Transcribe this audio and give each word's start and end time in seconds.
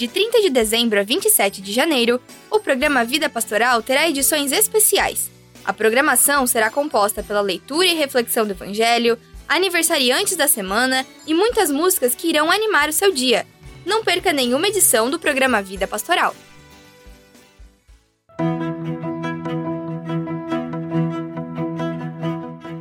De 0.00 0.08
30 0.08 0.40
de 0.40 0.48
dezembro 0.48 0.98
a 0.98 1.02
27 1.02 1.60
de 1.60 1.74
janeiro, 1.74 2.18
o 2.50 2.58
programa 2.58 3.04
Vida 3.04 3.28
Pastoral 3.28 3.82
terá 3.82 4.08
edições 4.08 4.50
especiais. 4.50 5.30
A 5.62 5.74
programação 5.74 6.46
será 6.46 6.70
composta 6.70 7.22
pela 7.22 7.42
leitura 7.42 7.86
e 7.86 7.94
reflexão 7.94 8.46
do 8.46 8.52
Evangelho, 8.52 9.18
aniversariantes 9.46 10.36
da 10.36 10.48
semana 10.48 11.04
e 11.26 11.34
muitas 11.34 11.70
músicas 11.70 12.14
que 12.14 12.30
irão 12.30 12.50
animar 12.50 12.88
o 12.88 12.94
seu 12.94 13.12
dia. 13.12 13.46
Não 13.84 14.02
perca 14.02 14.32
nenhuma 14.32 14.68
edição 14.68 15.10
do 15.10 15.18
programa 15.18 15.60
Vida 15.60 15.86
Pastoral. 15.86 16.34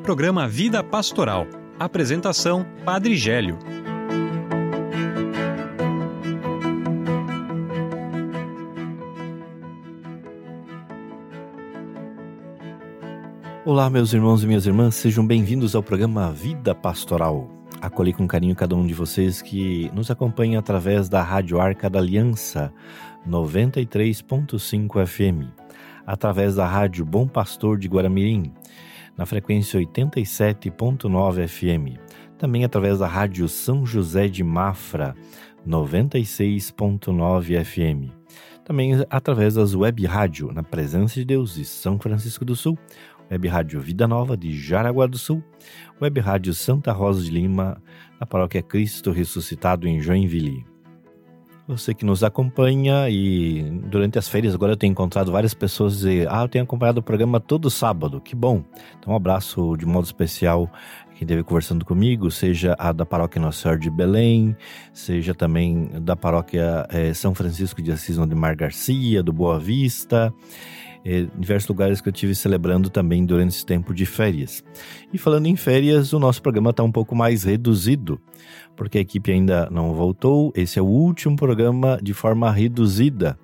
Programa 0.03 0.47
Vida 0.47 0.81
Pastoral. 0.81 1.45
Apresentação: 1.77 2.65
Padre 2.85 3.17
Gélio. 3.17 3.59
Olá, 13.65 13.89
meus 13.89 14.13
irmãos 14.13 14.41
e 14.41 14.47
minhas 14.47 14.65
irmãs, 14.65 14.95
sejam 14.95 15.27
bem-vindos 15.27 15.75
ao 15.75 15.83
programa 15.83 16.31
Vida 16.31 16.73
Pastoral. 16.73 17.45
Acolhi 17.81 18.13
com 18.13 18.25
carinho 18.25 18.55
cada 18.55 18.73
um 18.73 18.87
de 18.87 18.93
vocês 18.93 19.41
que 19.41 19.91
nos 19.93 20.09
acompanha 20.09 20.59
através 20.59 21.09
da 21.09 21.21
Rádio 21.21 21.59
Arca 21.59 21.89
da 21.89 21.99
Aliança 21.99 22.73
93.5 23.27 25.05
FM, 25.05 25.51
através 26.07 26.55
da 26.55 26.65
Rádio 26.65 27.03
Bom 27.03 27.27
Pastor 27.27 27.77
de 27.77 27.89
Guaramirim, 27.89 28.53
na 29.17 29.25
frequência 29.25 29.77
87.9 29.77 31.45
FM, 31.45 31.99
também 32.37 32.63
através 32.63 32.99
da 32.99 33.07
Rádio 33.07 33.49
São 33.49 33.85
José 33.85 34.29
de 34.29 34.41
Mafra 34.41 35.13
96.9 35.67 37.65
FM, 37.65 38.09
também 38.63 38.93
através 39.09 39.55
das 39.55 39.73
web 39.73 40.05
rádio 40.05 40.51
na 40.53 40.61
Presença 40.61 41.15
de 41.15 41.25
Deus 41.25 41.55
de 41.55 41.65
São 41.65 41.99
Francisco 41.99 42.45
do 42.45 42.55
Sul 42.55 42.77
Web 43.31 43.47
Rádio 43.47 43.81
Vida 43.81 44.07
Nova 44.07 44.35
de 44.35 44.57
Jaraguá 44.57 45.05
do 45.07 45.17
Sul, 45.17 45.43
Web 46.01 46.19
Rádio 46.19 46.53
Santa 46.53 46.91
Rosa 46.91 47.23
de 47.23 47.29
Lima, 47.29 47.81
na 48.19 48.25
paróquia 48.25 48.61
Cristo 48.61 49.11
Ressuscitado 49.11 49.87
em 49.87 49.99
Joinville. 49.99 50.65
Você 51.67 51.93
que 51.93 52.03
nos 52.03 52.23
acompanha 52.23 53.07
e 53.11 53.61
durante 53.85 54.17
as 54.17 54.27
férias 54.27 54.55
agora 54.55 54.71
eu 54.71 54.77
tenho 54.77 54.89
encontrado 54.89 55.31
várias 55.31 55.53
pessoas 55.53 55.97
dizer: 55.97 56.27
Ah, 56.27 56.41
eu 56.41 56.49
tenho 56.49 56.63
acompanhado 56.63 56.99
o 56.99 57.03
programa 57.03 57.39
todo 57.39 57.69
sábado, 57.69 58.19
que 58.19 58.35
bom. 58.35 58.63
Então, 58.97 59.13
um 59.13 59.15
abraço 59.15 59.77
de 59.77 59.85
modo 59.85 60.05
especial 60.05 60.67
quem 61.19 61.25
esteve 61.25 61.43
conversando 61.43 61.83
comigo, 61.83 62.31
seja 62.31 62.75
a 62.79 62.93
da 62.93 63.05
paróquia 63.05 63.41
Nossa 63.41 63.61
Senhora 63.61 63.79
de 63.79 63.89
Belém, 63.89 64.55
seja 64.93 65.35
também 65.35 65.89
da 66.01 66.15
paróquia 66.15 66.87
é, 66.89 67.13
São 67.13 67.35
Francisco 67.35 67.81
de 67.81 67.91
Assis 67.91 68.15
de 68.17 68.35
Mar 68.35 68.55
Garcia, 68.55 69.21
do 69.21 69.33
Boa 69.33 69.59
Vista 69.59 70.33
é, 71.09 71.27
diversos 71.39 71.67
lugares 71.67 71.99
que 71.99 72.07
eu 72.07 72.13
tive 72.13 72.35
celebrando 72.35 72.87
também 72.87 73.25
durante 73.25 73.55
esse 73.55 73.65
tempo 73.65 73.95
de 73.95 74.05
férias. 74.05 74.63
E 75.11 75.17
falando 75.17 75.47
em 75.47 75.55
férias, 75.55 76.13
o 76.13 76.19
nosso 76.19 76.39
programa 76.39 76.69
está 76.69 76.83
um 76.83 76.91
pouco 76.91 77.15
mais 77.15 77.43
reduzido, 77.43 78.21
porque 78.75 78.99
a 78.99 79.01
equipe 79.01 79.31
ainda 79.31 79.67
não 79.71 79.91
voltou. 79.95 80.53
Esse 80.55 80.77
é 80.77 80.81
o 80.81 80.85
último 80.85 81.35
programa 81.35 81.99
de 81.99 82.13
forma 82.13 82.51
reduzida. 82.51 83.39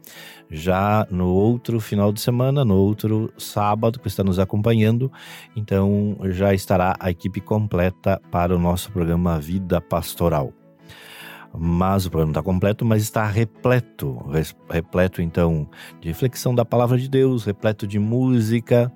Já 0.48 1.08
no 1.10 1.34
outro 1.34 1.80
final 1.80 2.14
de 2.14 2.22
semana, 2.22 2.64
no 2.64 2.76
outro 2.76 3.34
sábado 3.36 4.00
que 4.00 4.08
está 4.08 4.24
nos 4.24 4.38
acompanhando, 4.38 5.12
então 5.56 6.16
já 6.26 6.54
estará 6.54 6.96
a 7.00 7.10
equipe 7.10 7.42
completa 7.42 8.22
para 8.30 8.56
o 8.56 8.60
nosso 8.60 8.92
programa 8.92 9.40
Vida 9.40 9.82
Pastoral 9.82 10.54
mas 11.60 12.06
o 12.06 12.12
programa 12.12 12.32
está 12.32 12.44
completo, 12.44 12.86
mas 12.86 13.04
está 13.04 13.26
repleto, 13.26 14.18
repleto 14.70 15.22
então 15.22 15.68
de 16.00 16.08
reflexão 16.08 16.54
da 16.54 16.66
palavra 16.66 16.98
de 16.98 17.10
Deus, 17.10 17.46
repleto 17.46 17.88
de 17.88 18.00
música 18.00 18.92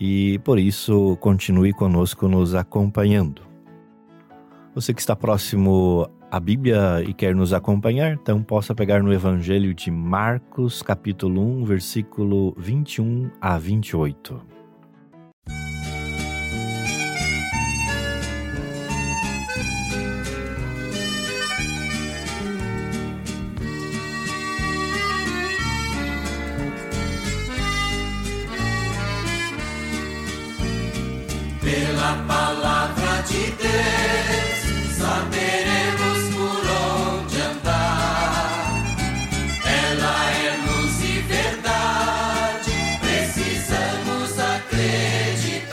e 0.00 0.38
por 0.40 0.58
isso 0.58 1.16
continue 1.20 1.72
conosco 1.72 2.28
nos 2.28 2.54
acompanhando. 2.54 3.42
Você 4.74 4.94
que 4.94 5.00
está 5.00 5.16
próximo 5.16 6.08
à 6.30 6.38
Bíblia 6.38 7.02
e 7.06 7.12
quer 7.12 7.34
nos 7.34 7.52
acompanhar, 7.52 8.12
então 8.12 8.42
possa 8.42 8.74
pegar 8.74 9.02
no 9.02 9.12
Evangelho 9.12 9.74
de 9.74 9.90
Marcos, 9.90 10.82
capítulo 10.82 11.40
1, 11.62 11.64
versículo 11.64 12.54
21 12.58 13.30
a 13.40 13.58
28. 13.58 14.57
Pela 32.08 32.24
palavra 32.26 33.22
de 33.24 33.50
Deus, 33.50 34.58
saberemos 34.96 36.18
por 36.34 36.60
onde 37.20 37.36
andar. 37.42 38.72
Ela 39.62 40.16
é 40.30 40.56
luz 40.66 40.96
e 41.04 41.20
verdade, 41.20 42.72
precisamos 43.02 44.38
acreditar. 44.56 45.68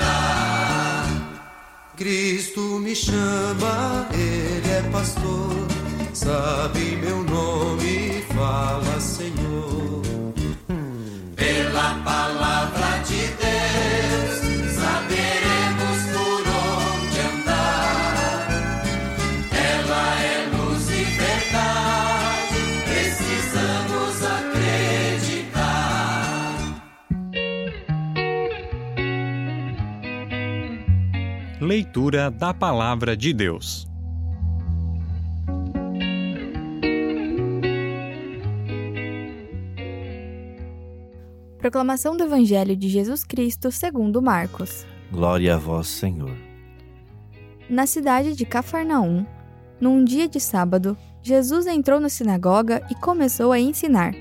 Cristo 1.95 2.79
me 2.81 2.93
chama, 2.93 4.05
Ele 4.11 4.71
é 4.71 4.81
pastor, 4.91 5.55
sabe 6.13 6.97
meu 6.97 7.17
nome, 7.23 7.24
Leitura 31.75 32.31
da 32.31 32.53
Palavra 32.53 33.17
de 33.17 33.33
Deus. 33.33 33.85
Proclamação 41.57 42.15
do 42.15 42.23
Evangelho 42.23 42.77
de 42.77 42.87
Jesus 42.87 43.25
Cristo 43.25 43.73
segundo 43.73 44.21
Marcos. 44.21 44.87
Glória 45.11 45.55
a 45.55 45.57
vós, 45.57 45.87
Senhor. 45.87 46.31
Na 47.69 47.85
cidade 47.85 48.37
de 48.37 48.45
Cafarnaum, 48.45 49.25
num 49.77 50.01
dia 50.01 50.29
de 50.29 50.39
sábado, 50.39 50.97
Jesus 51.21 51.67
entrou 51.67 51.99
na 51.99 52.07
sinagoga 52.07 52.87
e 52.89 52.95
começou 52.95 53.51
a 53.51 53.59
ensinar. 53.59 54.13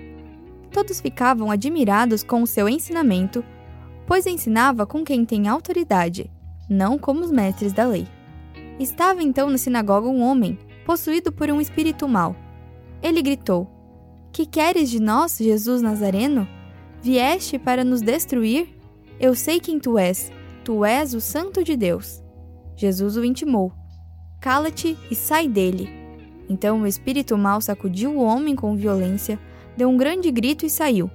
Todos 0.72 1.00
ficavam 1.00 1.52
admirados 1.52 2.24
com 2.24 2.42
o 2.42 2.48
seu 2.48 2.68
ensinamento, 2.68 3.44
pois 4.08 4.26
ensinava 4.26 4.84
com 4.84 5.04
quem 5.04 5.24
tem 5.24 5.46
autoridade 5.46 6.33
não 6.68 6.98
como 6.98 7.20
os 7.20 7.30
mestres 7.30 7.72
da 7.72 7.86
lei. 7.86 8.06
Estava 8.78 9.22
então 9.22 9.48
na 9.50 9.58
sinagoga 9.58 10.08
um 10.08 10.22
homem, 10.22 10.58
possuído 10.84 11.30
por 11.32 11.50
um 11.50 11.60
espírito 11.60 12.08
mau. 12.08 12.34
Ele 13.02 13.22
gritou: 13.22 13.68
Que 14.32 14.46
queres 14.46 14.90
de 14.90 15.00
nós, 15.00 15.38
Jesus 15.38 15.82
Nazareno? 15.82 16.48
Vieste 17.02 17.58
para 17.58 17.84
nos 17.84 18.00
destruir? 18.00 18.68
Eu 19.20 19.34
sei 19.34 19.60
quem 19.60 19.78
tu 19.78 19.98
és, 19.98 20.32
tu 20.64 20.84
és 20.84 21.14
o 21.14 21.20
Santo 21.20 21.62
de 21.62 21.76
Deus. 21.76 22.22
Jesus 22.76 23.16
o 23.16 23.24
intimou: 23.24 23.72
Cala-te 24.40 24.96
e 25.10 25.14
sai 25.14 25.48
dele. 25.48 25.88
Então 26.48 26.82
o 26.82 26.86
espírito 26.86 27.38
mau 27.38 27.60
sacudiu 27.60 28.10
o 28.12 28.22
homem 28.22 28.56
com 28.56 28.76
violência, 28.76 29.38
deu 29.76 29.88
um 29.88 29.96
grande 29.96 30.30
grito 30.30 30.66
e 30.66 30.70
saiu. 30.70 31.10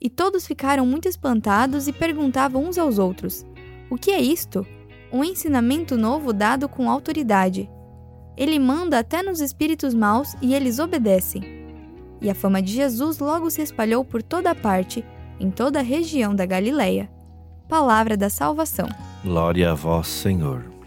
E 0.00 0.08
todos 0.08 0.46
ficaram 0.46 0.86
muito 0.86 1.08
espantados 1.08 1.88
e 1.88 1.92
perguntavam 1.92 2.64
uns 2.64 2.78
aos 2.78 2.98
outros: 2.98 3.46
O 3.90 3.96
que 3.96 4.10
é 4.10 4.20
isto? 4.20 4.66
Um 5.12 5.24
ensinamento 5.24 5.96
novo 5.96 6.32
dado 6.32 6.68
com 6.68 6.90
autoridade. 6.90 7.70
Ele 8.36 8.58
manda 8.58 8.98
até 8.98 9.22
nos 9.22 9.40
espíritos 9.40 9.94
maus 9.94 10.34
e 10.40 10.54
eles 10.54 10.78
obedecem. 10.78 11.42
E 12.20 12.30
a 12.30 12.34
fama 12.34 12.62
de 12.62 12.72
Jesus 12.72 13.18
logo 13.18 13.50
se 13.50 13.62
espalhou 13.62 14.04
por 14.04 14.22
toda 14.22 14.54
parte, 14.54 15.04
em 15.40 15.50
toda 15.50 15.80
a 15.80 15.82
região 15.82 16.34
da 16.34 16.46
Galileia. 16.46 17.10
Palavra 17.68 18.16
da 18.16 18.30
salvação. 18.30 18.88
Glória 19.22 19.70
a 19.72 19.74
vós, 19.74 20.06
Senhor. 20.06 20.77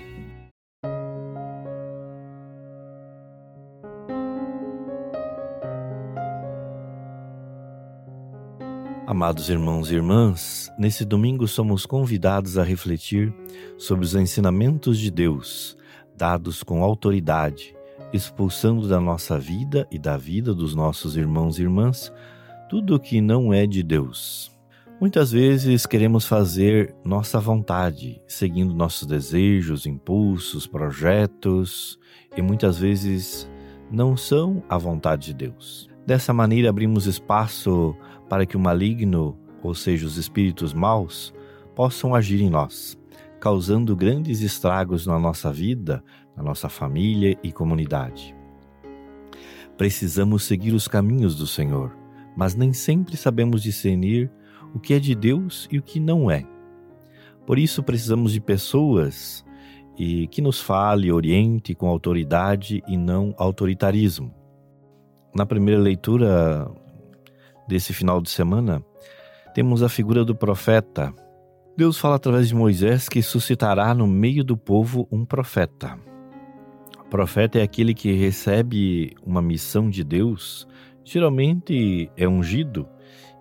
Amados 9.11 9.49
irmãos 9.49 9.91
e 9.91 9.95
irmãs, 9.95 10.71
nesse 10.77 11.03
domingo 11.03 11.45
somos 11.45 11.85
convidados 11.85 12.57
a 12.57 12.63
refletir 12.63 13.33
sobre 13.77 14.05
os 14.05 14.15
ensinamentos 14.15 14.97
de 14.97 15.11
Deus, 15.11 15.75
dados 16.15 16.63
com 16.63 16.81
autoridade, 16.81 17.75
expulsando 18.13 18.87
da 18.87 19.01
nossa 19.01 19.37
vida 19.37 19.85
e 19.91 19.99
da 19.99 20.15
vida 20.15 20.53
dos 20.53 20.73
nossos 20.73 21.17
irmãos 21.17 21.59
e 21.59 21.63
irmãs 21.63 22.09
tudo 22.69 22.95
o 22.95 22.99
que 23.01 23.19
não 23.19 23.53
é 23.53 23.67
de 23.67 23.83
Deus. 23.83 24.49
Muitas 24.97 25.29
vezes 25.29 25.85
queremos 25.85 26.25
fazer 26.25 26.95
nossa 27.03 27.37
vontade, 27.37 28.21
seguindo 28.25 28.73
nossos 28.73 29.05
desejos, 29.05 29.85
impulsos, 29.85 30.65
projetos, 30.65 31.99
e 32.37 32.41
muitas 32.41 32.77
vezes 32.77 33.45
não 33.91 34.15
são 34.15 34.63
a 34.69 34.77
vontade 34.77 35.25
de 35.25 35.33
Deus. 35.33 35.91
Dessa 36.05 36.33
maneira, 36.33 36.69
abrimos 36.69 37.05
espaço 37.05 37.93
para 38.31 38.45
que 38.45 38.55
o 38.55 38.59
maligno, 38.61 39.37
ou 39.61 39.75
seja, 39.75 40.07
os 40.07 40.15
espíritos 40.15 40.73
maus, 40.73 41.33
possam 41.75 42.15
agir 42.15 42.39
em 42.39 42.49
nós, 42.49 42.97
causando 43.41 43.93
grandes 43.93 44.39
estragos 44.39 45.05
na 45.05 45.19
nossa 45.19 45.51
vida, 45.51 46.01
na 46.33 46.41
nossa 46.41 46.69
família 46.69 47.37
e 47.43 47.51
comunidade. 47.51 48.33
Precisamos 49.75 50.43
seguir 50.43 50.71
os 50.71 50.87
caminhos 50.87 51.35
do 51.35 51.45
Senhor, 51.45 51.93
mas 52.33 52.55
nem 52.55 52.71
sempre 52.71 53.17
sabemos 53.17 53.61
discernir 53.61 54.31
o 54.73 54.79
que 54.79 54.93
é 54.93 54.99
de 54.99 55.13
Deus 55.13 55.67
e 55.69 55.77
o 55.77 55.83
que 55.83 55.99
não 55.99 56.31
é. 56.31 56.47
Por 57.45 57.59
isso 57.59 57.83
precisamos 57.83 58.31
de 58.31 58.39
pessoas 58.39 59.43
e 59.97 60.25
que 60.27 60.41
nos 60.41 60.61
fale 60.61 61.11
oriente 61.11 61.75
com 61.75 61.85
autoridade 61.89 62.81
e 62.87 62.95
não 62.95 63.35
autoritarismo. 63.37 64.33
Na 65.35 65.45
primeira 65.45 65.81
leitura 65.81 66.71
desse 67.71 67.93
final 67.93 68.21
de 68.21 68.29
semana, 68.29 68.83
temos 69.55 69.81
a 69.81 69.87
figura 69.87 70.25
do 70.25 70.35
profeta. 70.35 71.13
Deus 71.77 71.97
fala 71.97 72.15
através 72.17 72.49
de 72.49 72.53
Moisés 72.53 73.07
que 73.07 73.21
suscitará 73.21 73.93
no 73.93 74.05
meio 74.05 74.43
do 74.43 74.57
povo 74.57 75.07
um 75.09 75.23
profeta. 75.23 75.97
O 76.99 77.05
profeta 77.09 77.59
é 77.59 77.61
aquele 77.63 77.93
que 77.93 78.11
recebe 78.11 79.15
uma 79.25 79.41
missão 79.41 79.89
de 79.89 80.03
Deus, 80.03 80.67
geralmente 81.05 82.11
é 82.17 82.27
ungido, 82.27 82.85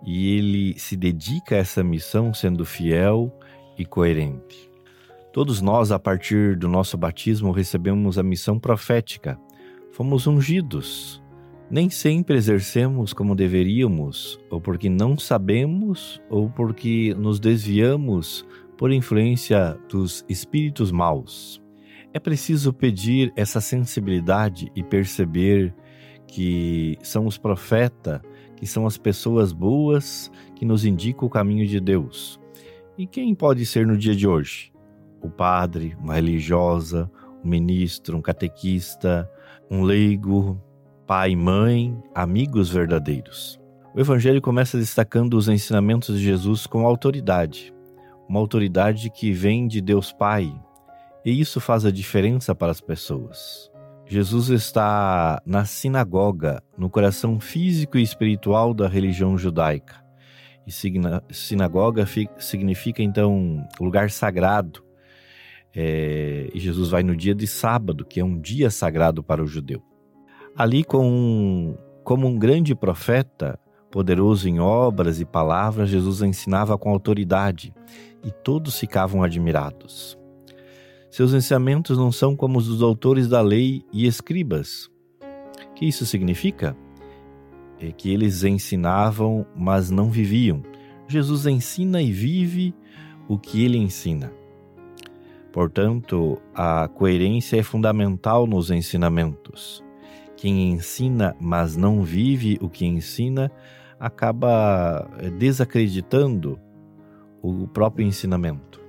e 0.06 0.36
ele 0.36 0.78
se 0.78 0.96
dedica 0.96 1.56
a 1.56 1.58
essa 1.58 1.82
missão 1.82 2.32
sendo 2.32 2.64
fiel 2.64 3.36
e 3.76 3.84
coerente. 3.84 4.70
Todos 5.32 5.60
nós, 5.60 5.90
a 5.90 5.98
partir 5.98 6.56
do 6.56 6.68
nosso 6.68 6.96
batismo, 6.96 7.50
recebemos 7.50 8.16
a 8.16 8.22
missão 8.22 8.60
profética. 8.60 9.36
Fomos 9.90 10.28
ungidos. 10.28 11.20
Nem 11.70 11.88
sempre 11.88 12.36
exercemos 12.36 13.12
como 13.12 13.34
deveríamos, 13.34 14.40
ou 14.50 14.60
porque 14.60 14.88
não 14.88 15.16
sabemos, 15.16 16.20
ou 16.28 16.50
porque 16.50 17.14
nos 17.16 17.38
desviamos 17.38 18.44
por 18.76 18.90
influência 18.90 19.78
dos 19.88 20.24
espíritos 20.28 20.90
maus. 20.90 21.62
É 22.12 22.18
preciso 22.18 22.72
pedir 22.72 23.32
essa 23.36 23.60
sensibilidade 23.60 24.72
e 24.74 24.82
perceber 24.82 25.72
que 26.26 26.98
são 27.02 27.26
os 27.26 27.38
profetas, 27.38 28.20
que 28.56 28.66
são 28.66 28.86
as 28.86 28.98
pessoas 28.98 29.52
boas 29.52 30.30
que 30.56 30.64
nos 30.64 30.84
indicam 30.84 31.28
o 31.28 31.30
caminho 31.30 31.66
de 31.66 31.78
Deus. 31.78 32.40
E 32.98 33.06
quem 33.06 33.34
pode 33.34 33.64
ser 33.64 33.86
no 33.86 33.96
dia 33.96 34.14
de 34.14 34.26
hoje? 34.26 34.70
o 35.22 35.28
padre, 35.28 35.96
uma 36.00 36.14
religiosa, 36.14 37.10
um 37.44 37.48
ministro, 37.48 38.16
um 38.16 38.22
catequista, 38.22 39.30
um 39.70 39.82
leigo, 39.82 40.60
pai, 41.10 41.34
mãe, 41.34 42.00
amigos 42.14 42.70
verdadeiros. 42.70 43.60
O 43.92 43.98
Evangelho 43.98 44.40
começa 44.40 44.78
destacando 44.78 45.34
os 45.34 45.48
ensinamentos 45.48 46.16
de 46.16 46.24
Jesus 46.24 46.68
com 46.68 46.86
autoridade, 46.86 47.74
uma 48.28 48.38
autoridade 48.38 49.10
que 49.10 49.32
vem 49.32 49.66
de 49.66 49.80
Deus 49.80 50.12
Pai, 50.12 50.54
e 51.24 51.40
isso 51.40 51.60
faz 51.60 51.84
a 51.84 51.90
diferença 51.90 52.54
para 52.54 52.70
as 52.70 52.80
pessoas. 52.80 53.68
Jesus 54.06 54.50
está 54.50 55.42
na 55.44 55.64
sinagoga, 55.64 56.62
no 56.78 56.88
coração 56.88 57.40
físico 57.40 57.98
e 57.98 58.02
espiritual 58.04 58.72
da 58.72 58.86
religião 58.86 59.36
judaica. 59.36 59.96
E 60.64 60.70
sinagoga 61.34 62.06
significa 62.38 63.02
então 63.02 63.66
lugar 63.80 64.12
sagrado, 64.12 64.84
é, 65.74 66.48
e 66.54 66.60
Jesus 66.60 66.88
vai 66.88 67.02
no 67.02 67.16
dia 67.16 67.34
de 67.34 67.48
sábado, 67.48 68.04
que 68.04 68.20
é 68.20 68.24
um 68.24 68.40
dia 68.40 68.70
sagrado 68.70 69.24
para 69.24 69.42
o 69.42 69.46
judeu. 69.48 69.89
Ali, 70.60 70.84
com, 70.84 71.74
como 72.04 72.26
um 72.26 72.38
grande 72.38 72.74
profeta, 72.74 73.58
poderoso 73.90 74.46
em 74.46 74.60
obras 74.60 75.18
e 75.18 75.24
palavras, 75.24 75.88
Jesus 75.88 76.20
ensinava 76.20 76.76
com 76.76 76.90
autoridade 76.90 77.72
e 78.22 78.30
todos 78.30 78.78
ficavam 78.78 79.22
admirados. 79.22 80.18
Seus 81.10 81.32
ensinamentos 81.32 81.96
não 81.96 82.12
são 82.12 82.36
como 82.36 82.58
os 82.58 82.66
dos 82.66 82.80
doutores 82.80 83.26
da 83.26 83.40
lei 83.40 83.86
e 83.90 84.06
escribas. 84.06 84.90
O 85.70 85.74
que 85.76 85.86
isso 85.86 86.04
significa? 86.04 86.76
É 87.80 87.90
que 87.90 88.12
eles 88.12 88.44
ensinavam, 88.44 89.46
mas 89.56 89.90
não 89.90 90.10
viviam. 90.10 90.62
Jesus 91.08 91.46
ensina 91.46 92.02
e 92.02 92.12
vive 92.12 92.74
o 93.26 93.38
que 93.38 93.64
ele 93.64 93.78
ensina. 93.78 94.30
Portanto, 95.54 96.36
a 96.54 96.86
coerência 96.86 97.56
é 97.56 97.62
fundamental 97.62 98.46
nos 98.46 98.70
ensinamentos. 98.70 99.82
Quem 100.40 100.72
ensina, 100.72 101.36
mas 101.38 101.76
não 101.76 102.02
vive 102.02 102.56
o 102.62 102.70
que 102.70 102.86
ensina, 102.86 103.52
acaba 103.98 105.06
eh, 105.18 105.28
desacreditando 105.28 106.58
o 107.42 107.68
próprio 107.68 108.06
ensinamento. 108.06 108.80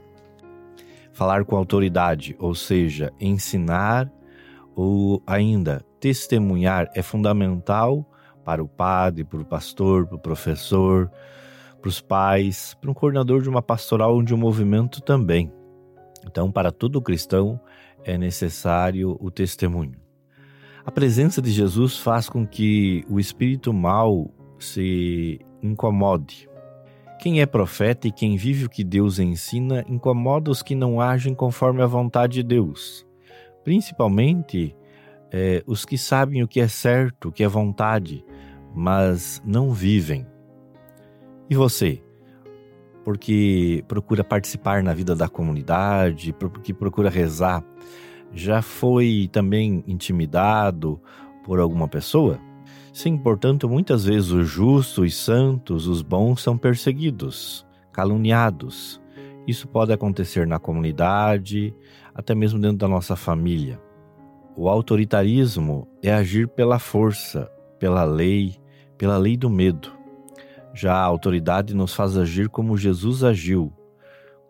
Falar 1.12 1.44
com 1.44 1.58
autoridade, 1.58 2.38
ou 2.40 2.56
seja, 2.56 3.12
ensinar 3.20 4.10
ou 4.74 5.22
ainda 5.28 5.84
testemunhar, 6.00 6.90
é 6.96 7.02
fundamental 7.02 8.10
para 8.46 8.64
o 8.64 8.68
padre, 8.70 9.26
para 9.26 9.42
o 9.42 9.46
pastor, 9.46 10.08
para 10.08 10.16
o 10.16 10.20
professor, 10.20 11.12
para 11.82 11.90
os 11.90 12.00
pais, 12.00 12.78
para 12.80 12.90
um 12.90 12.94
coordenador 12.94 13.42
de 13.42 13.50
uma 13.50 13.62
pastoral 13.62 14.16
ou 14.16 14.24
de 14.24 14.34
um 14.34 14.38
movimento 14.38 15.02
também. 15.02 15.52
Então, 16.26 16.50
para 16.50 16.72
todo 16.72 17.02
cristão 17.02 17.60
é 18.06 18.18
necessário 18.18 19.18
o 19.20 19.30
testemunho. 19.30 20.11
A 20.86 20.92
presença 20.92 21.42
de 21.42 21.52
Jesus 21.52 21.98
faz 21.98 22.30
com 22.30 22.46
que 22.46 23.04
o 23.10 23.20
espírito 23.20 23.74
mal 23.74 24.32
se 24.60 25.40
incomode. 25.62 26.50
Quem 27.20 27.42
é 27.42 27.46
profeta 27.46 28.08
e 28.08 28.12
quem 28.12 28.36
vive 28.36 28.66
o 28.66 28.70
que 28.70 28.84
Deus 28.84 29.20
ensina 29.20 29.86
incomoda 29.88 30.50
os 30.50 30.64
que 30.64 30.74
não 30.74 31.00
agem 31.00 31.36
conforme 31.36 31.82
a 31.82 31.88
vontade 31.88 32.34
de 32.36 32.44
Deus, 32.44 33.06
principalmente 33.64 34.76
é, 35.32 35.64
os 35.68 35.86
que 35.86 35.98
sabem 35.98 36.42
o 36.42 36.48
que 36.48 36.60
é 36.60 36.68
certo, 36.68 37.30
o 37.30 37.32
que 37.32 37.44
é 37.44 37.48
vontade, 37.48 38.26
mas 38.74 39.42
não 39.46 39.72
vivem. 39.72 40.26
E 41.50 41.56
você? 41.56 42.02
porque 43.04 43.84
procura 43.88 44.24
participar 44.24 44.84
na 44.84 44.94
vida 44.94 45.16
da 45.16 45.28
comunidade, 45.28 46.34
porque 46.34 46.74
procura 46.74 47.10
rezar, 47.10 47.64
já 48.34 48.62
foi 48.62 49.30
também 49.32 49.84
intimidado 49.88 51.00
por 51.44 51.60
alguma 51.60 51.88
pessoa? 51.88 52.40
Sim, 52.94 53.18
portanto, 53.18 53.70
muitas 53.70 54.06
vezes 54.06 54.32
os 54.32 54.48
justos, 54.48 54.98
os 55.06 55.16
santos, 55.16 55.88
os 55.88 56.02
bons 56.02 56.42
são 56.42 56.58
perseguidos, 56.58 57.66
caluniados. 57.92 59.02
Isso 59.48 59.68
pode 59.68 59.94
acontecer 59.94 60.46
na 60.46 60.60
comunidade, 60.60 61.74
até 62.14 62.36
mesmo 62.36 62.60
dentro 62.60 62.78
da 62.78 62.88
nossa 62.88 63.16
família. 63.16 63.80
O 64.56 64.68
autoritarismo 64.68 65.88
é 66.04 66.12
agir 66.14 66.48
pela 66.50 66.80
força, 66.80 67.50
pela 67.80 68.04
lei, 68.04 68.58
pela 68.98 69.18
lei 69.18 69.38
do 69.38 69.50
medo. 69.50 69.92
Já 70.74 70.94
a 70.94 71.04
autoridade 71.04 71.74
nos 71.74 71.94
faz 71.94 72.18
agir 72.18 72.50
como 72.50 72.78
Jesus 72.78 73.24
agiu. 73.24 73.74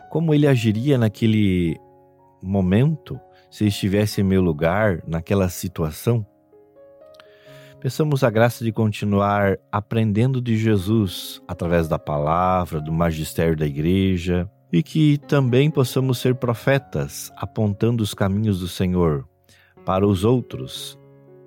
Como 0.09 0.33
ele 0.33 0.47
agiria 0.47 0.97
naquele 0.97 1.79
momento 2.41 3.19
se 3.51 3.67
estivesse 3.67 4.21
em 4.21 4.23
meu 4.23 4.41
lugar, 4.41 5.03
naquela 5.05 5.49
situação? 5.49 6.25
Peçamos 7.81 8.23
a 8.23 8.29
graça 8.29 8.63
de 8.63 8.71
continuar 8.71 9.57
aprendendo 9.71 10.41
de 10.41 10.55
Jesus 10.55 11.41
através 11.47 11.87
da 11.87 11.99
palavra, 11.99 12.79
do 12.79 12.93
magistério 12.93 13.57
da 13.57 13.65
igreja 13.65 14.49
e 14.71 14.81
que 14.81 15.17
também 15.27 15.69
possamos 15.69 16.19
ser 16.19 16.35
profetas 16.35 17.31
apontando 17.35 18.01
os 18.01 18.13
caminhos 18.13 18.59
do 18.59 18.67
Senhor 18.67 19.27
para 19.85 20.07
os 20.07 20.23
outros, 20.23 20.97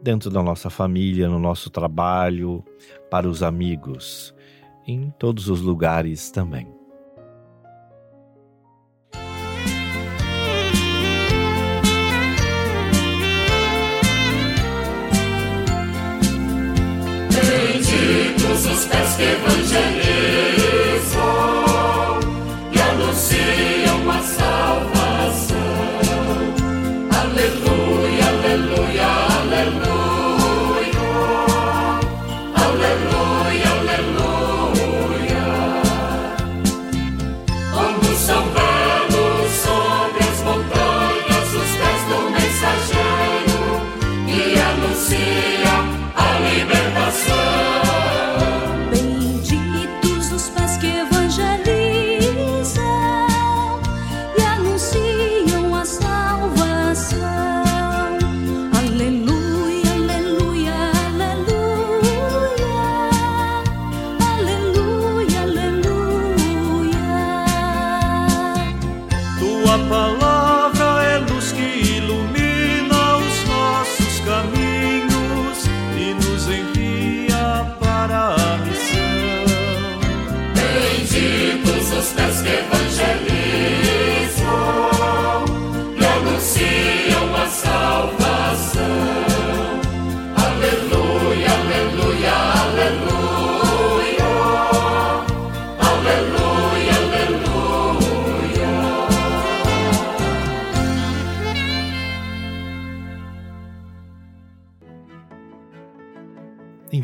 dentro 0.03 0.29
da 0.29 0.43
nossa 0.43 0.69
família, 0.69 1.29
no 1.29 1.39
nosso 1.39 1.71
trabalho, 1.71 2.65
para 3.11 3.29
os 3.29 3.43
amigos 3.43 4.35
em 4.87 5.11
todos 5.19 5.49
os 5.49 5.61
lugares 5.61 6.31
também. 6.31 6.74
Benditos 18.75 19.61
os 19.61 19.64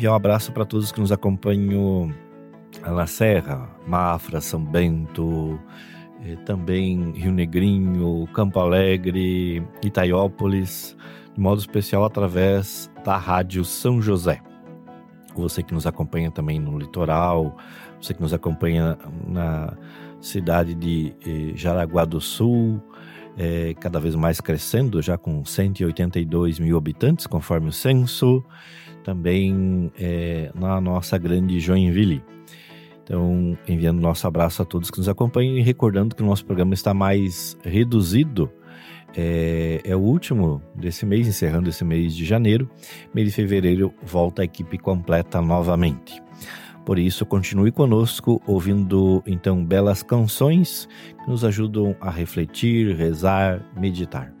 enviar 0.01 0.13
um 0.13 0.15
abraço 0.15 0.51
para 0.51 0.65
todos 0.65 0.91
que 0.91 0.99
nos 0.99 1.11
acompanham 1.11 2.11
na 2.83 3.05
Serra, 3.05 3.69
Mafra, 3.85 4.41
São 4.41 4.59
Bento, 4.59 5.59
eh, 6.25 6.35
também 6.37 7.11
Rio 7.11 7.31
Negrinho, 7.31 8.27
Campo 8.33 8.59
Alegre, 8.59 9.63
Itaiópolis, 9.83 10.97
de 11.35 11.39
modo 11.39 11.59
especial 11.59 12.03
através 12.03 12.89
da 13.05 13.15
Rádio 13.15 13.63
São 13.63 14.01
José. 14.01 14.41
Você 15.35 15.61
que 15.61 15.71
nos 15.71 15.85
acompanha 15.85 16.31
também 16.31 16.57
no 16.57 16.79
litoral, 16.79 17.55
você 18.01 18.15
que 18.15 18.23
nos 18.23 18.33
acompanha 18.33 18.97
na 19.27 19.77
cidade 20.19 20.73
de 20.73 21.13
eh, 21.23 21.51
Jaraguá 21.55 22.05
do 22.05 22.19
Sul, 22.19 22.81
é, 23.37 23.75
cada 23.79 23.99
vez 23.99 24.15
mais 24.15 24.41
crescendo, 24.41 24.99
já 24.99 25.15
com 25.15 25.45
182 25.45 26.57
mil 26.57 26.75
habitantes, 26.75 27.27
conforme 27.27 27.69
o 27.69 27.71
censo, 27.71 28.43
também 29.03 29.91
é, 29.99 30.51
na 30.55 30.79
nossa 30.79 31.17
grande 31.17 31.59
Joinville. 31.59 32.23
Então, 33.03 33.57
enviando 33.67 33.99
nosso 33.99 34.25
abraço 34.27 34.61
a 34.61 34.65
todos 34.65 34.89
que 34.89 34.97
nos 34.97 35.09
acompanham 35.09 35.57
e 35.57 35.61
recordando 35.61 36.15
que 36.15 36.23
o 36.23 36.25
nosso 36.25 36.45
programa 36.45 36.73
está 36.73 36.93
mais 36.93 37.57
reduzido. 37.63 38.49
É, 39.15 39.81
é, 39.83 39.95
o 39.95 39.99
último 39.99 40.61
desse 40.73 41.05
mês, 41.05 41.27
encerrando 41.27 41.69
esse 41.69 41.83
mês 41.83 42.15
de 42.15 42.23
janeiro. 42.25 42.69
Mês 43.13 43.27
de 43.27 43.33
fevereiro 43.33 43.93
volta 44.01 44.41
a 44.41 44.45
equipe 44.45 44.77
completa 44.77 45.41
novamente. 45.41 46.21
Por 46.85 46.97
isso, 46.97 47.25
continue 47.25 47.71
conosco 47.71 48.41
ouvindo 48.47 49.21
então 49.27 49.63
belas 49.63 50.01
canções 50.01 50.87
que 51.23 51.29
nos 51.29 51.43
ajudam 51.43 51.95
a 51.99 52.09
refletir, 52.09 52.95
rezar, 52.95 53.61
meditar. 53.77 54.40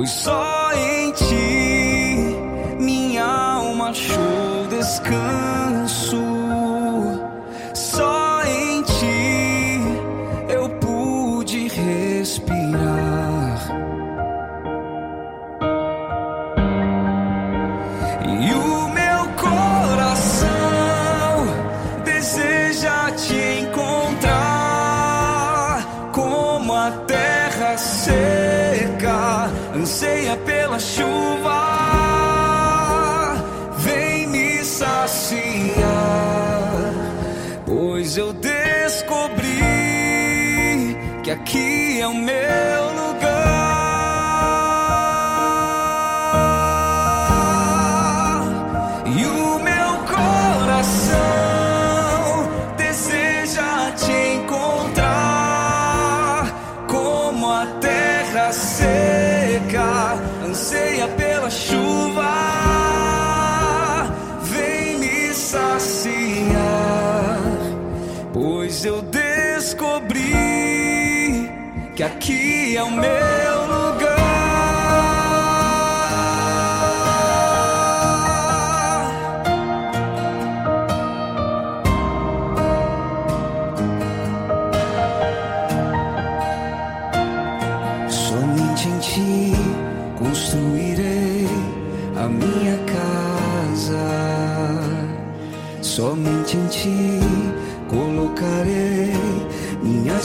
pois 0.00 0.10
só 0.12 0.72
em 0.72 1.12
ti 1.12 2.34
minha 2.78 3.22
alma 3.22 3.90
achou 3.90 4.66
descanso. 4.70 5.49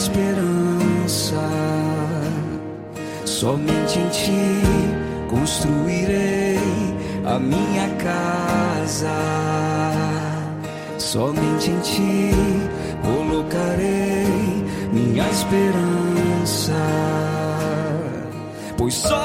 Esperança. 0.05 1.41
Somente 3.25 3.99
em 3.99 4.09
ti 4.09 5.27
construirei 5.29 6.59
a 7.25 7.39
minha 7.39 7.89
casa. 7.97 9.17
Somente 10.97 11.71
em 11.71 11.79
ti 11.79 12.31
colocarei 13.01 14.63
minha 14.93 15.27
esperança. 15.29 16.73
Pois 18.77 18.93
só 18.93 19.24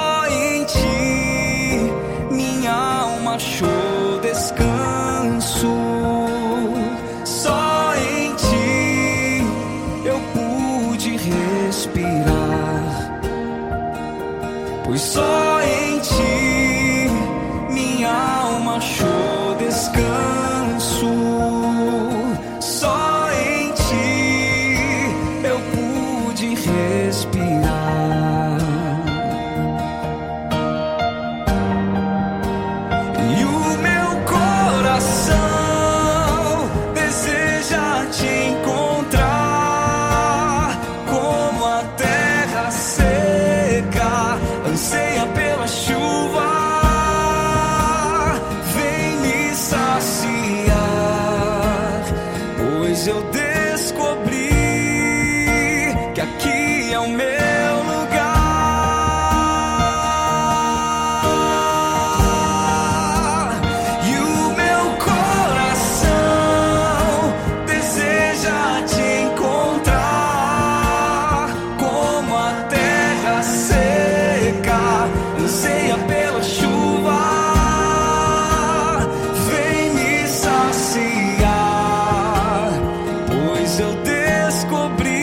eu 83.80 83.94
descobri 84.02 85.22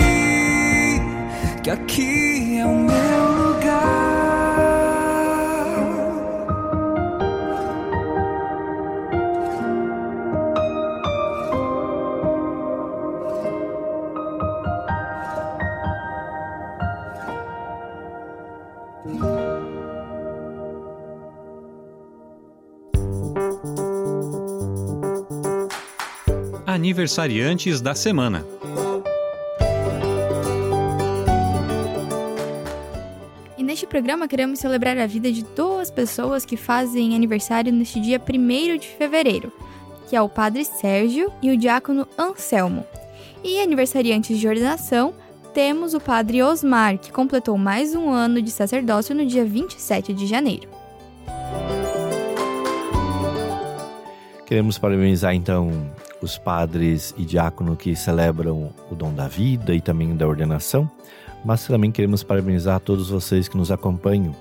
que 1.63 1.69
aqui 1.69 2.57
é 2.59 2.65
o 2.65 2.75
meu 2.75 3.26
Aniversariantes 26.97 27.79
da 27.79 27.93
semana. 27.93 28.43
E 33.55 33.61
neste 33.61 33.85
programa 33.85 34.27
queremos 34.27 34.57
celebrar 34.57 34.97
a 34.97 35.05
vida 35.05 35.31
de 35.31 35.43
duas 35.43 35.91
pessoas 35.91 36.43
que 36.43 36.57
fazem 36.57 37.15
aniversário 37.15 37.71
neste 37.71 37.99
dia 37.99 38.19
1 38.19 38.77
de 38.79 38.87
fevereiro, 38.87 39.53
que 40.09 40.15
é 40.15 40.21
o 40.23 40.27
Padre 40.27 40.65
Sérgio 40.65 41.31
e 41.39 41.51
o 41.51 41.57
Diácono 41.57 42.07
Anselmo. 42.17 42.83
E 43.43 43.59
aniversariantes 43.59 44.39
de 44.39 44.47
ordenação, 44.47 45.13
temos 45.53 45.93
o 45.93 45.99
Padre 45.99 46.41
Osmar, 46.41 46.97
que 46.97 47.11
completou 47.11 47.59
mais 47.59 47.93
um 47.93 48.09
ano 48.09 48.41
de 48.41 48.49
sacerdócio 48.49 49.13
no 49.13 49.23
dia 49.23 49.45
27 49.45 50.15
de 50.15 50.25
janeiro. 50.25 50.67
Queremos 54.47 54.79
parabenizar 54.79 55.35
então 55.35 55.69
os 56.21 56.37
padres 56.37 57.13
e 57.17 57.25
diácono 57.25 57.75
que 57.75 57.95
celebram 57.95 58.73
o 58.89 58.95
dom 58.95 59.13
da 59.13 59.27
vida 59.27 59.73
e 59.73 59.81
também 59.81 60.15
da 60.15 60.27
ordenação, 60.27 60.89
mas 61.43 61.65
também 61.67 61.91
queremos 61.91 62.23
parabenizar 62.23 62.79
todos 62.79 63.09
vocês 63.09 63.47
que 63.47 63.57
nos 63.57 63.71
acompanham 63.71 64.35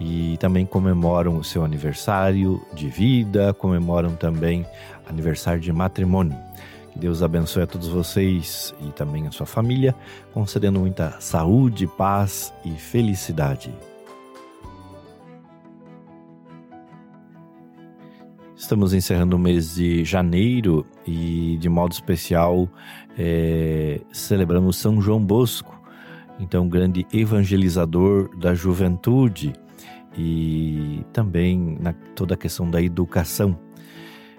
e 0.00 0.38
também 0.38 0.64
comemoram 0.64 1.36
o 1.36 1.44
seu 1.44 1.62
aniversário 1.62 2.60
de 2.72 2.88
vida, 2.88 3.52
comemoram 3.52 4.16
também 4.16 4.66
aniversário 5.06 5.60
de 5.60 5.70
matrimônio. 5.72 6.36
Que 6.92 6.98
Deus 6.98 7.22
abençoe 7.22 7.62
a 7.62 7.66
todos 7.66 7.88
vocês 7.88 8.74
e 8.80 8.90
também 8.92 9.26
a 9.26 9.30
sua 9.30 9.46
família, 9.46 9.94
concedendo 10.32 10.80
muita 10.80 11.20
saúde, 11.20 11.86
paz 11.86 12.52
e 12.64 12.70
felicidade. 12.70 13.72
Estamos 18.70 18.94
encerrando 18.94 19.34
o 19.34 19.38
mês 19.38 19.74
de 19.74 20.04
janeiro 20.04 20.86
e, 21.04 21.56
de 21.58 21.68
modo 21.68 21.90
especial, 21.90 22.68
é, 23.18 24.00
celebramos 24.12 24.76
São 24.76 25.02
João 25.02 25.20
Bosco, 25.20 25.76
então, 26.38 26.68
grande 26.68 27.04
evangelizador 27.12 28.30
da 28.38 28.54
juventude 28.54 29.52
e 30.16 31.04
também 31.12 31.78
na 31.80 31.92
toda 32.14 32.34
a 32.34 32.36
questão 32.36 32.70
da 32.70 32.80
educação. 32.80 33.58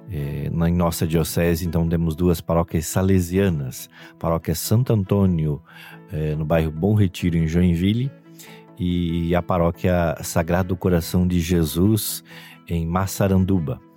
É, 0.10 0.50
na 0.50 0.70
em 0.70 0.76
nossa 0.76 1.06
diocese, 1.06 1.68
então, 1.68 1.86
temos 1.90 2.16
duas 2.16 2.40
paróquias 2.40 2.86
salesianas: 2.86 3.90
paróquia 4.18 4.56
Santo 4.56 4.94
Antônio, 4.94 5.62
é, 6.10 6.36
no 6.36 6.46
bairro 6.46 6.72
Bom 6.72 6.94
Retiro, 6.94 7.36
em 7.36 7.50
Joinville, 7.50 8.10
e 8.80 9.36
a 9.36 9.42
paróquia 9.42 10.16
Sagrado 10.24 10.78
Coração 10.78 11.28
de 11.28 11.42
Jesus, 11.42 12.24
em 12.66 12.88
Massaranduba. 12.88 13.91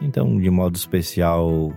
Então, 0.00 0.38
de 0.38 0.50
modo 0.50 0.76
especial, 0.76 1.72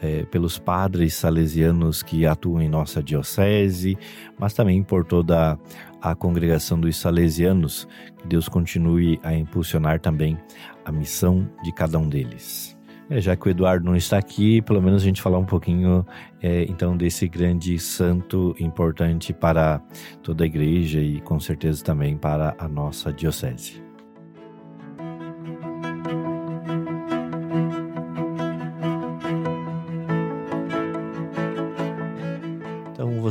é, 0.00 0.24
pelos 0.24 0.58
padres 0.58 1.14
salesianos 1.14 2.02
que 2.02 2.26
atuam 2.26 2.60
em 2.60 2.68
nossa 2.68 3.02
diocese, 3.02 3.96
mas 4.38 4.52
também 4.52 4.82
por 4.82 5.04
toda 5.04 5.58
a 6.00 6.14
congregação 6.14 6.78
dos 6.78 6.96
salesianos, 6.96 7.88
que 8.18 8.26
Deus 8.26 8.48
continue 8.48 9.18
a 9.22 9.34
impulsionar 9.34 10.00
também 10.00 10.38
a 10.84 10.92
missão 10.92 11.48
de 11.62 11.72
cada 11.72 11.98
um 11.98 12.08
deles. 12.08 12.76
É, 13.08 13.20
já 13.20 13.36
que 13.36 13.46
o 13.46 13.50
Eduardo 13.50 13.84
não 13.84 13.94
está 13.94 14.18
aqui, 14.18 14.60
pelo 14.62 14.82
menos 14.82 15.02
a 15.02 15.04
gente 15.04 15.22
falar 15.22 15.38
um 15.38 15.44
pouquinho 15.44 16.04
é, 16.42 16.64
então 16.64 16.96
desse 16.96 17.28
grande 17.28 17.78
santo 17.78 18.54
importante 18.58 19.32
para 19.32 19.80
toda 20.22 20.42
a 20.42 20.46
igreja 20.46 21.00
e 21.00 21.20
com 21.20 21.38
certeza 21.38 21.84
também 21.84 22.16
para 22.16 22.54
a 22.58 22.66
nossa 22.66 23.12
diocese. 23.12 23.85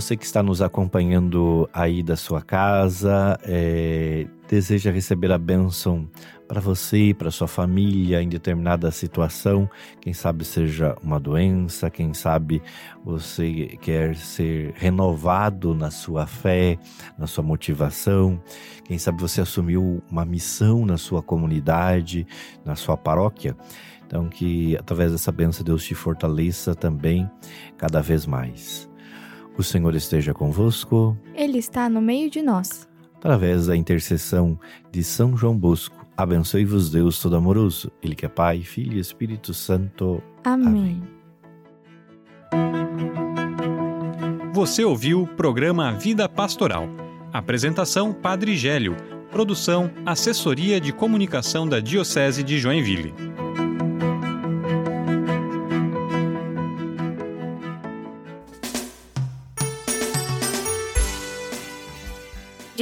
Você 0.06 0.16
que 0.16 0.24
está 0.24 0.44
nos 0.44 0.62
acompanhando 0.62 1.68
aí 1.74 2.04
da 2.04 2.16
sua 2.16 2.40
casa, 2.40 3.40
é, 3.44 4.28
deseja 4.48 4.92
receber 4.92 5.32
a 5.32 5.38
bênção 5.40 6.08
para 6.48 6.62
você 6.62 7.12
para 7.18 7.32
sua 7.32 7.48
família 7.48 8.22
em 8.22 8.30
determinada 8.30 8.92
situação, 8.92 9.68
quem 10.00 10.14
sabe 10.14 10.46
seja 10.46 10.96
uma 11.02 11.20
doença, 11.20 11.90
quem 11.90 12.14
sabe 12.14 12.62
você 13.04 13.80
quer 13.82 14.16
ser 14.16 14.74
renovado 14.76 15.74
na 15.74 15.90
sua 15.90 16.28
fé, 16.28 16.78
na 17.18 17.26
sua 17.26 17.44
motivação, 17.44 18.40
quem 18.84 19.00
sabe 19.00 19.20
você 19.20 19.42
assumiu 19.42 20.04
uma 20.12 20.24
missão 20.24 20.86
na 20.86 20.98
sua 20.98 21.24
comunidade, 21.24 22.28
na 22.64 22.76
sua 22.76 22.96
paróquia. 22.96 23.58
Então, 24.06 24.30
que 24.30 24.78
através 24.78 25.14
dessa 25.14 25.32
bênção 25.32 25.66
Deus 25.66 25.84
te 25.84 25.96
fortaleça 25.96 26.76
também 26.76 27.28
cada 27.76 28.04
vez 28.04 28.28
mais. 28.28 28.88
O 29.58 29.64
Senhor 29.64 29.96
esteja 29.96 30.34
convosco. 30.34 31.18
Ele 31.34 31.58
está 31.58 31.90
no 31.90 32.02
meio 32.02 32.30
de 32.30 32.42
nós. 32.42 32.88
Através 33.18 33.68
da 33.68 33.76
intercessão 33.76 34.60
de 34.92 35.04
São 35.04 35.36
João 35.36 35.58
Bosco, 35.58 36.06
abençoe-vos 36.16 36.92
Deus 36.92 37.20
Todo-Amoroso, 37.20 37.92
Ele 38.04 38.16
que 38.16 38.26
é 38.26 38.30
Pai, 38.30 38.62
Filho 38.62 38.98
e 38.98 39.00
Espírito 39.00 39.54
Santo. 39.54 40.22
Amém. 40.44 41.02
Você 44.54 44.86
ouviu 44.86 45.24
o 45.24 45.28
programa 45.28 45.92
Vida 45.92 46.30
Pastoral. 46.30 46.88
Apresentação 47.34 48.14
Padre 48.14 48.56
Gélio. 48.56 48.96
Produção 49.32 49.92
Assessoria 50.06 50.80
de 50.80 50.94
Comunicação 50.94 51.68
da 51.68 51.82
Diocese 51.82 52.42
de 52.42 52.58
Joinville. 52.58 53.14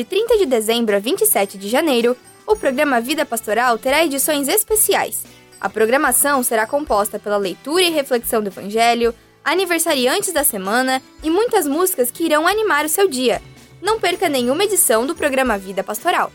De 0.03 0.09
30 0.09 0.37
de 0.37 0.45
dezembro 0.45 0.97
a 0.97 0.99
27 0.99 1.57
de 1.57 1.69
janeiro, 1.69 2.17
o 2.45 2.57
programa 2.57 2.99
Vida 2.99 3.25
Pastoral 3.25 3.77
terá 3.77 4.03
edições 4.03 4.49
especiais. 4.49 5.23
A 5.61 5.69
programação 5.69 6.43
será 6.43 6.67
composta 6.67 7.17
pela 7.17 7.37
leitura 7.37 7.83
e 7.83 7.89
reflexão 7.89 8.41
do 8.41 8.49
Evangelho, 8.49 9.15
aniversariantes 9.45 10.33
da 10.33 10.43
semana 10.43 11.01
e 11.23 11.29
muitas 11.29 11.65
músicas 11.65 12.11
que 12.11 12.25
irão 12.25 12.45
animar 12.45 12.83
o 12.83 12.89
seu 12.89 13.07
dia. 13.07 13.41
Não 13.81 13.97
perca 13.97 14.27
nenhuma 14.27 14.65
edição 14.65 15.07
do 15.07 15.15
programa 15.15 15.57
Vida 15.57 15.85
Pastoral. 15.85 16.33